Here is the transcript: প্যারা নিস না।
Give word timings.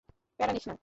প্যারা 0.39 0.53
নিস 0.53 0.65
না। 0.67 0.75